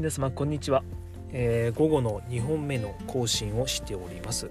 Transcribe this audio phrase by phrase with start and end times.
[0.00, 0.82] 皆様こんにちは、
[1.30, 4.48] えー、午後の2本目の更新をしております。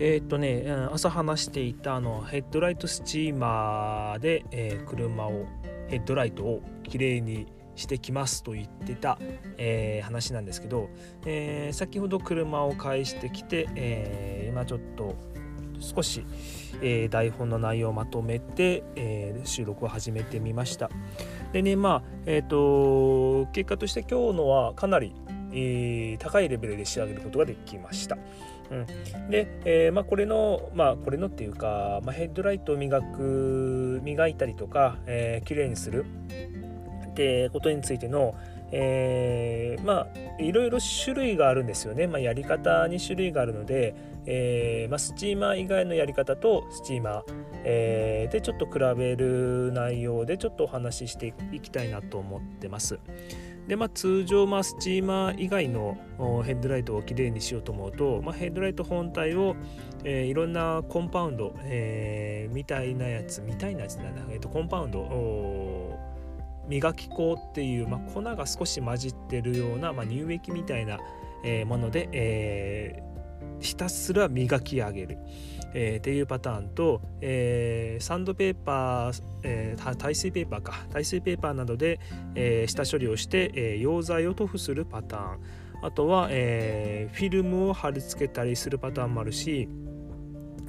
[0.00, 5.46] えー、っとね朝話していたあのヘッドライトスチーマーで、えー、車を
[5.86, 7.46] ヘッドライトをきれいに
[7.76, 9.20] してきますと言ってた、
[9.56, 10.88] えー、話なんですけど、
[11.26, 15.14] えー、先ほど車を返してきて、えー、今ちょっと
[15.78, 16.24] 少し、
[16.80, 20.90] え台本の内容をまとめて、え収録を始めてみました。
[21.52, 25.14] でねまあえっ、と結果として今日のはかなり、
[25.52, 28.16] え高いレベルで仕上げることができました。
[28.70, 28.86] うん、
[29.30, 36.06] で、えー、まあ、これのまあこれのっていうか、まあ、ヘッドライトを磨く磨いたりとか、えー、綺麗にする
[37.10, 38.34] ってことについての、
[38.72, 43.94] えー、まあいろいろ種類があるんですよね、まあ、やり方に種類があるので、
[44.26, 47.22] えーまあ、スチーマー以外のやり方とスチーマー、
[47.64, 52.98] えー、でちょっと比べる内容でちょっとお話ししていきたいなと思ってます。
[53.68, 55.96] でまあ、通常、まあ、スチーマー以外の
[56.44, 59.54] ヘッドライトをきれいにしようと思うと、まあ、ヘッドライト本体を、
[60.02, 64.10] えー、いろんなコンパウンド、えー、みたいなやつみたいなやつな。
[64.10, 64.98] んだ、えーと、コンパウンド
[66.72, 70.98] 磨き粉っていう、まあ、粉が少し混じってるような、まあ、乳液みたいな、
[71.44, 75.18] えー、もので、えー、ひたすら磨き上げる、
[75.74, 80.86] えー、っていうパターンと、え、サンドペーパー、え、耐水ペーパーか。
[80.90, 82.00] 耐水ペーパーなどで、
[82.34, 85.40] え、下処理をして、え、溶剤を塗布するパターン。
[85.82, 89.68] あとは、え、フィルムを貼り付けたりするパターンもあるし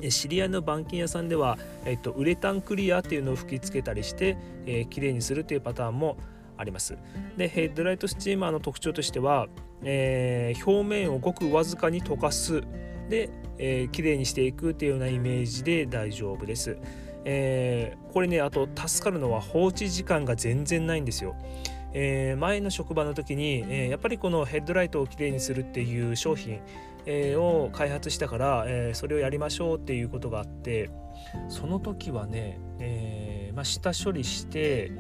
[0.10, 6.18] 知り合いの板金屋さんでは、えっと、ウレタンクリアっていうのを吹き付けたりして、えー、きれいにするっていうパターンも
[6.58, 6.98] あります。
[7.38, 9.48] でヘッドライトスチーマーの特徴としては、
[9.84, 12.62] えー、表面をごくわずかに溶かす。
[13.10, 16.78] で、えー、きれいにしていくっていうようなイメージで大丈夫です、
[17.26, 21.36] えー、これねあと助かるのは放置時間が全然ないんですよ。
[21.96, 26.60] えー、前の職場の時に、えー、やっぱりこのヘッドライトをきれいにするっていう商品、
[27.06, 30.90] え、を開発したから、え、それをやりましょうっていうことがあって
[31.50, 34.92] その時はね、えーまあ、下処理して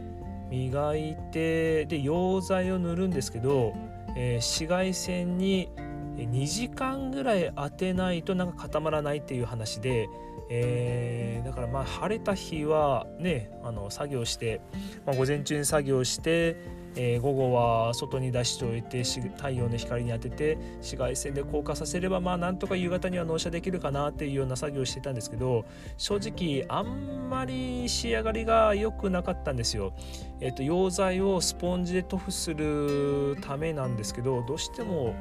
[0.49, 3.73] 磨いてで溶剤を塗るんですけど、
[4.15, 5.69] え、紫外線に
[6.17, 10.09] 2時間ぐらい当てないとなんか固まらないっていう話で、
[10.49, 14.61] えー、だからまあ晴れた日はねあの作業して、
[15.05, 25.65] まあ、午前中に作業してえー、午後は外に出しておいて太陽の光に当てて紫外線で硬化させればまあなんとか夕方には納車できるかなっていうような作業をしてたんですけど
[25.97, 29.93] 正直あんまり仕上がりが良くなかったんですよ。
[30.39, 35.15] えーと、溶剤をスポンジで塗布するためなんですけどどうしても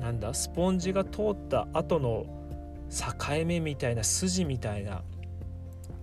[0.00, 2.26] なんだスポンジが通った後の
[2.90, 5.02] 境目みたいな筋みたいな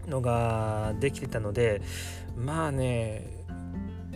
[0.08, 1.82] のができてたので
[2.36, 3.26] まあね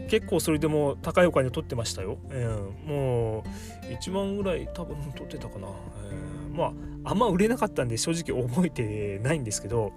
[0.07, 3.43] 結構それでも高いお金取ってましたよ、えー、も
[3.89, 9.93] う1万ぐらい多分取ってたかな、えー、まああんま売れなかったんで正直覚えてないんですけど。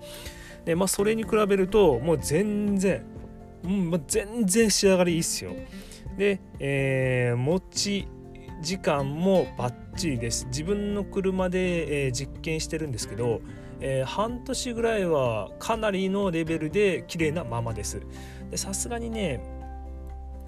[0.64, 3.02] で、まあ、それに比べるともう全然、
[3.64, 5.52] うんまあ、全然仕上がりいいっすよ。
[6.16, 8.08] で、えー、持ち
[8.64, 13.40] 時間もバッチリです自分の車で、えー、実験してるんですけど
[13.80, 18.00] えー、半年ぐらいはかなりのレベルで綺麗なままです
[18.54, 19.40] さすがにね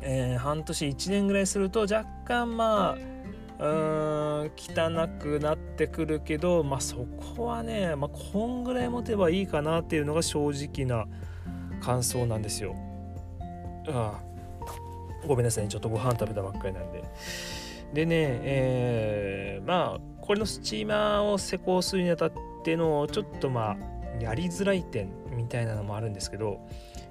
[0.09, 3.17] えー、半年1年ぐらいすると若干まあ
[3.59, 11.07] うん汚くなってくるけどまあそこはね、まあ、こんぐらい持てばいいかなっていうのが正直な
[11.81, 12.77] 感想なんですよ。
[13.89, 17.03] ああごめんなさい、ね、ちょっとご飯食べたばっかりなんで。
[17.93, 22.33] でね、えー、まあこれのスチーマーを施工するにあたっ
[22.65, 26.61] てのちょっとまあやりづらい点みたいなのもあるんですけど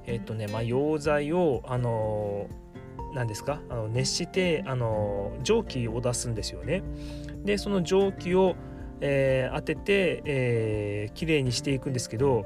[0.06, 2.66] えっ、ー、とねまあ溶剤をあのー
[3.14, 3.62] 何ですか？
[3.70, 6.84] あの熱してあの蒸気を出すんですよね。
[7.46, 8.58] でその蒸気を、
[9.00, 12.46] えー、当てて、えー、きれいにしていくんですけど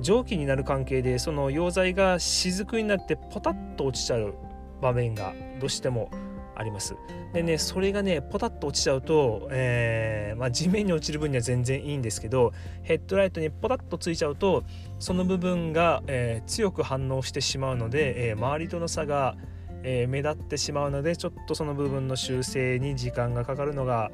[0.00, 4.32] 蒸気になる関係でその溶剤が雫になってポタッと落ちちゃう
[4.80, 6.10] 場面がどうしても
[6.58, 6.96] あります。
[7.32, 12.52] でねそれがねポタッと落ちちゃうと、えーまあ、地面に落ちる分には全然いいんですけど
[12.82, 14.64] ヘッドライトにポタッとついちゃうと
[14.98, 19.36] その部分が、えー、強く反応してしまうので、えー、周りとの差が
[19.82, 24.10] え、目立ってしまうのでちょっとその部分の修正に時間がかかるのが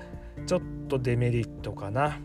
[0.46, 2.18] ちょっとデメリットかな。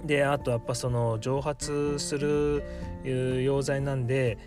[0.00, 2.62] うん、であとやっぱその蒸発する
[3.04, 4.38] 溶剤なんで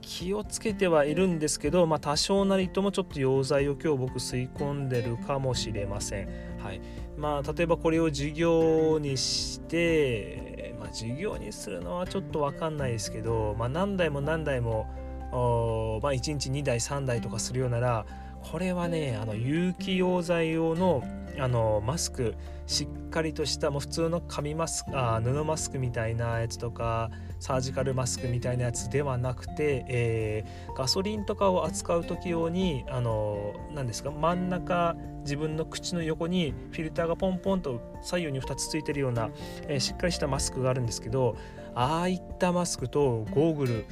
[0.00, 6.28] 気をつけてはいるんですけど、まあ、多少なりともちょっと溶剤を今日僕吸い込んでるかもしれません。
[6.58, 6.80] はい
[7.16, 14.86] まあ、例えばこれを授業にして、まあ、授業にするのはちょっと分かんないですけど、まあ、何台も何台も
[15.30, 18.04] まあ、1日2台3台とかするようなら
[18.42, 21.02] これはねあの有機溶剤用の
[21.38, 22.34] あのマスク
[22.66, 39.30] しっかりとしたもう普通の紙マスクあ布マスクみたいなやつとかサージカルマスクみたいなやつではなくて、えー、ガソリンとかを扱う時用にあの何ですか真ん中自分の口の横にフィルターがポンポンと左右に2つついてるような、
[39.68, 41.36] えー、しっかりしたマスクがあるんですけど
[41.74, 43.86] ああいったマスクとゴーグル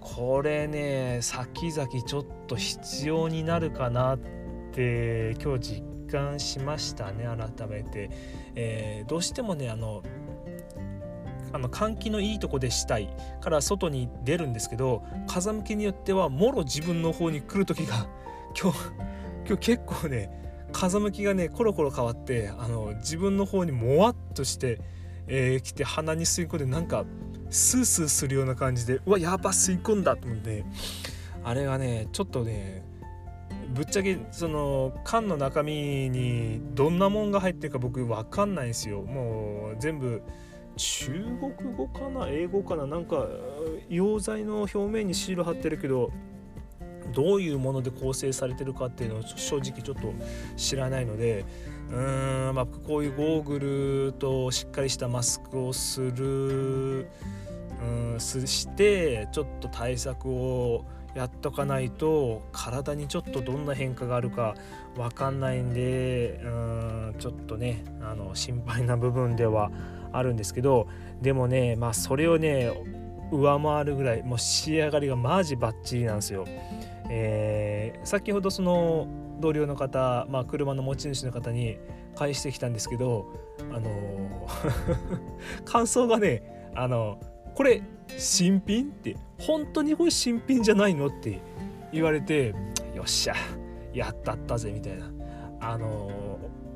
[0.00, 4.18] これね先々ちょっと必要になるかなっ
[4.72, 8.10] て今日実感しましたね改めて、
[8.54, 10.02] えー、どうしてもねあの
[11.52, 13.08] あの換気のいいとこでしたい
[13.40, 18.08] から外に出るんですけど風向きによってはもろ自分の方に来る時が
[18.60, 18.78] 今日
[19.46, 20.30] 今日結構ね
[20.72, 24.80] 風向きがねコロコロ変わってあの自分の方にもわっとして、
[25.26, 27.04] えー、来て鼻に吸い込んでなんか
[27.50, 30.64] スースーするような感じでうわやば吸い込んだと思って。
[31.42, 32.84] あれがねちょっとね
[33.74, 39.02] ぶっちゃけその缶の中身にどんなもんが入ってるか僕分かんないんですよ。
[39.02, 40.22] もう全部
[40.76, 41.24] 中
[41.58, 42.28] 国語かな？
[42.28, 42.86] 英語かな？
[42.86, 43.26] なんか
[43.88, 46.12] 溶剤の表面にシール貼ってるけど
[47.14, 50.12] どういうもので構成されてるかっていうのを正直ちょっと
[50.56, 51.44] 知らないので
[51.90, 57.08] うーんまあこういうゴーグルとしっかりしたマスクをする
[57.82, 60.84] うんしてちょっと対策を
[61.14, 64.54] やっとかないと体にちょっとどんな変化があるか
[64.96, 69.70] 分かんないんでうんちょっとねあの心配な部分では
[70.12, 70.86] あるんですけど
[71.20, 72.70] でもねまあそれをね
[73.32, 76.44] 上回るぐらいもう仕上がりがマジバッチリなんですよ。
[77.08, 79.08] えー、先ほどその
[79.40, 81.78] 同僚の方、まあ、車の持ち主の方に
[82.14, 83.26] 返してきたんですけど
[83.72, 84.48] あの
[85.64, 87.18] 感想がねあの
[87.54, 87.82] これ
[88.16, 91.40] 新品って本当にこれ新品じゃないのって
[91.92, 92.54] 言われて
[92.94, 93.34] よっしゃ
[93.92, 95.10] やったったぜみたいな。
[95.60, 96.29] あの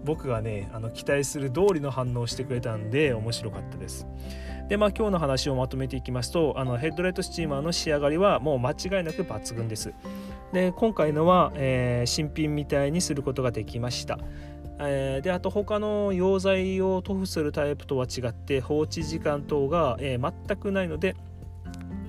[0.05, 4.07] 僕がねあの期待する通りの反応をしてくれたんで面白かったです。
[4.69, 9.93] でまあ今日の話をまとめていきますとあのヘッドライトスチーマーの仕上がりはもう間違いなく抜群です。
[10.53, 14.19] で今回のは、えー、新品みたいにすることができました。
[14.79, 21.15] えー、であと他の溶剤を塗布するタイプとは違って放置時間等が、えー、全くないので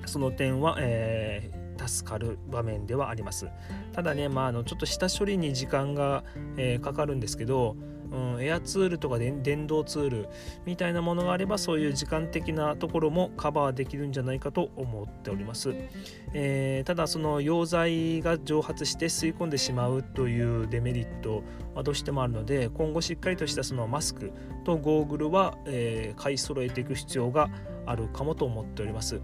[0.04, 3.48] その点は、えー、助かる場面ではあります。
[3.92, 6.24] ただね、まあ、あのちょっと下処理に時間が、
[6.56, 7.76] えー、かかるんですけど
[8.12, 10.28] うん、エアツールとか電動ツール
[10.64, 15.74] みたいなものがあればそういう時間的なところもカバーできるんじゃないかと思っております、
[16.32, 21.42] えー、ただその溶剤が蒸発して吸い込んでしまうというデメリット
[21.74, 24.32] はどうしてもあるので今後しっかりとしたそのマスク
[24.64, 29.20] とゴーグルは、えー、買い揃えていく必要がありますあるかもと思っております。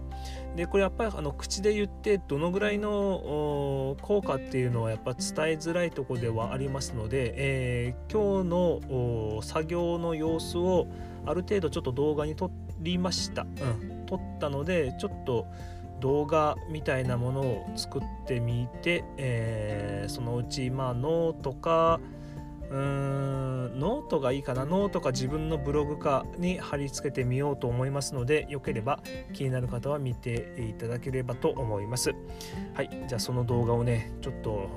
[0.55, 5.23] でこれやっぱりあの口で言ってどのぐらいの効果っていうのはやっぱ伝え
[5.53, 10.87] づらいとこではありますので、えー、今日の作業の様子を
[11.25, 15.47] ある程度ちょっと動画に撮りました、うん、撮ったのでちょっと
[15.99, 21.99] 動画みたいなものを作ってみて、えー、そのうちまあノートか
[22.73, 28.99] うーんノートがいいかなノートか自分のブログかに貼り付けてみようと思いますのでよければ
[29.31, 32.15] 気になる方は見ていただければと思います。
[32.73, 34.67] はいじゃあその動画をねちょっと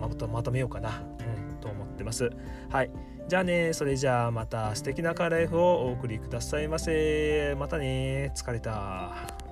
[0.00, 1.02] またまとめようかな、
[1.50, 2.30] うん、と思ってます。
[2.70, 2.90] はい
[3.28, 7.56] じゃあねそれじゃあまた素敵なカーライフをお送りくださいませ。
[7.58, 9.43] またね疲れた。